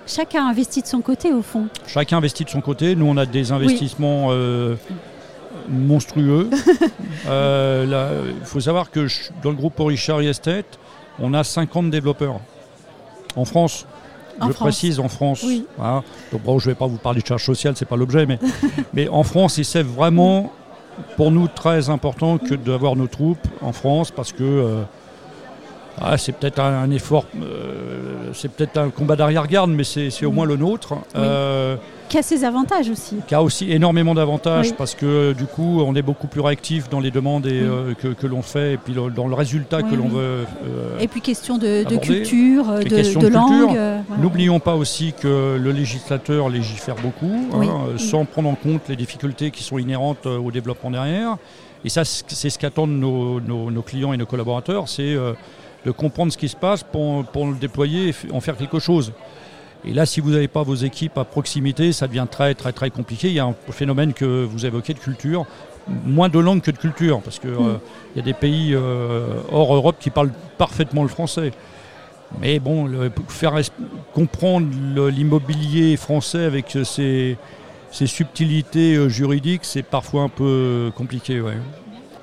Chacun 0.06 0.46
investit 0.46 0.80
de 0.80 0.86
son 0.86 1.02
côté, 1.02 1.32
au 1.32 1.42
fond. 1.42 1.68
Chacun 1.86 2.16
investit 2.16 2.44
de 2.44 2.50
son 2.50 2.62
côté. 2.62 2.96
Nous, 2.96 3.04
on 3.04 3.18
a 3.18 3.26
des 3.26 3.52
investissements 3.52 4.28
euh, 4.30 4.76
monstrueux. 5.68 6.48
Il 7.26 8.44
faut 8.44 8.60
savoir 8.60 8.90
que 8.90 9.06
dans 9.42 9.50
le 9.50 9.56
groupe 9.56 9.74
Richard 9.78 10.22
Estate, 10.22 10.78
on 11.18 11.34
a 11.34 11.44
50 11.44 11.90
développeurs 11.90 12.40
en 13.36 13.44
France. 13.44 13.86
je 14.40 14.52
précise 14.52 14.98
en 15.00 15.08
France. 15.08 15.44
Hein. 15.78 16.02
Donc, 16.32 16.40
je 16.46 16.68
ne 16.68 16.72
vais 16.72 16.74
pas 16.74 16.86
vous 16.86 16.96
parler 16.96 17.20
de 17.20 17.26
charge 17.26 17.44
sociale, 17.44 17.76
ce 17.76 17.84
n'est 17.84 17.88
pas 17.88 17.96
l'objet, 17.96 18.24
mais, 18.24 18.38
mais 18.94 19.06
en 19.08 19.22
France, 19.22 19.60
c'est 19.62 19.82
vraiment 19.82 20.50
pour 21.16 21.30
nous 21.30 21.48
très 21.48 21.90
important 21.90 22.38
que 22.38 22.54
d'avoir 22.54 22.96
nos 22.96 23.06
troupes 23.06 23.46
en 23.60 23.72
France 23.72 24.10
parce 24.10 24.32
que 24.32 24.42
euh, 24.42 24.82
ah, 26.00 26.18
c'est 26.18 26.32
peut-être 26.32 26.60
un, 26.60 26.90
effort, 26.90 27.24
euh, 27.40 28.30
c'est 28.32 28.50
peut-être 28.50 28.78
un 28.78 28.90
combat 28.90 29.16
d'arrière-garde, 29.16 29.70
mais 29.70 29.84
c'est 29.84 30.24
au 30.24 30.32
moins 30.32 30.46
le 30.46 30.56
nôtre. 30.56 30.94
Euh, 31.16 31.76
qui 32.10 32.18
a 32.18 32.22
ses 32.22 32.44
avantages 32.44 32.90
aussi. 32.90 33.18
Qui 33.28 33.36
a 33.36 33.42
aussi 33.42 33.70
énormément 33.70 34.16
d'avantages 34.16 34.74
parce 34.74 34.96
que 34.96 35.32
du 35.32 35.46
coup, 35.46 35.80
on 35.80 35.94
est 35.94 36.02
beaucoup 36.02 36.26
plus 36.26 36.40
réactif 36.40 36.90
dans 36.90 36.98
les 36.98 37.12
demandes 37.12 37.46
et, 37.46 37.60
euh, 37.60 37.94
que, 37.94 38.26
l'on 38.26 38.42
fait 38.42 38.72
et 38.72 38.76
puis 38.78 38.94
dans 38.94 39.28
le 39.28 39.34
résultat 39.34 39.82
que 39.82 39.94
l'on 39.94 40.08
veut. 40.08 40.44
Euh, 40.64 40.98
et 40.98 41.06
puis 41.06 41.20
question 41.20 41.56
de, 41.56 41.84
culture, 41.98 42.64
de, 42.64 43.28
langue. 43.28 43.76
Euh, 43.76 44.00
N'oublions 44.18 44.58
pas 44.58 44.74
aussi 44.74 45.12
que 45.12 45.56
le 45.56 45.70
législateur 45.70 46.48
légifère 46.48 46.96
beaucoup, 46.96 47.48
hein, 47.54 47.96
sans 47.96 48.24
prendre 48.24 48.48
en 48.48 48.56
compte 48.56 48.88
les 48.88 48.96
difficultés 48.96 49.52
qui 49.52 49.62
sont 49.62 49.78
inhérentes 49.78 50.26
au 50.26 50.50
développement 50.50 50.90
derrière. 50.90 51.36
Et 51.84 51.90
ça, 51.90 52.04
c'est 52.04 52.50
ce 52.50 52.58
qu'attendent 52.58 52.98
nos, 52.98 53.40
nos, 53.40 53.82
clients 53.82 54.12
et 54.12 54.16
nos 54.16 54.26
collaborateurs, 54.26 54.88
c'est 54.88 55.14
de 55.84 55.90
comprendre 55.90 56.32
ce 56.32 56.38
qui 56.38 56.48
se 56.48 56.56
passe 56.56 56.82
pour, 56.82 57.24
pour 57.24 57.46
le 57.46 57.54
déployer 57.54 58.10
et 58.10 58.14
en 58.32 58.40
faire 58.40 58.56
quelque 58.56 58.78
chose. 58.78 59.12
Et 59.84 59.94
là, 59.94 60.04
si 60.04 60.20
vous 60.20 60.30
n'avez 60.30 60.48
pas 60.48 60.62
vos 60.62 60.74
équipes 60.74 61.16
à 61.16 61.24
proximité, 61.24 61.92
ça 61.92 62.06
devient 62.06 62.26
très 62.30 62.54
très 62.54 62.72
très 62.72 62.90
compliqué. 62.90 63.28
Il 63.28 63.34
y 63.34 63.40
a 63.40 63.46
un 63.46 63.54
phénomène 63.70 64.12
que 64.12 64.44
vous 64.44 64.66
évoquez 64.66 64.92
de 64.92 64.98
culture, 64.98 65.46
moins 65.88 66.28
de 66.28 66.38
langue 66.38 66.60
que 66.60 66.70
de 66.70 66.76
culture, 66.76 67.20
parce 67.22 67.38
qu'il 67.38 67.50
mm. 67.50 67.66
euh, 67.66 67.76
y 68.16 68.18
a 68.18 68.22
des 68.22 68.34
pays 68.34 68.74
euh, 68.74 69.40
hors 69.50 69.74
Europe 69.74 69.96
qui 69.98 70.10
parlent 70.10 70.32
parfaitement 70.58 71.02
le 71.02 71.08
français. 71.08 71.52
Mais 72.40 72.60
bon, 72.60 72.88
faire 73.28 73.54
comprendre 74.12 74.68
l'immobilier 75.08 75.96
français 75.96 76.44
avec 76.44 76.76
ses, 76.84 77.36
subtilités 77.90 78.94
euh, 78.94 79.08
juridiques, 79.08 79.64
c'est 79.64 79.82
parfois 79.82 80.22
un 80.22 80.28
peu 80.28 80.92
compliqué. 80.94 81.42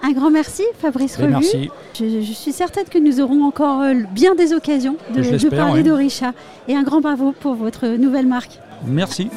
Un 0.08 0.14
grand 0.14 0.30
merci, 0.30 0.64
Fabrice 0.80 1.18
ben, 1.18 1.26
Relu. 1.26 1.34
Merci. 1.34 1.70
Je, 2.00 2.34
suis 2.34 2.54
certaine 2.54 2.86
que 2.86 2.98
nous 2.98 3.20
aurons 3.20 3.44
encore 3.44 3.82
euh, 3.82 3.94
bien 4.12 4.36
des 4.36 4.54
occasions 4.54 4.96
de, 5.14 5.50
parler 5.50 5.84
d'Orisha. 5.84 6.32
Et 6.70 6.76
un 6.76 6.84
grand 6.84 7.02
bravo 7.02 7.34
pour 7.38 7.56
votre 7.56 7.88
nouvelle 7.88 8.28
marque. 8.28 8.60
Merci. 8.86 9.30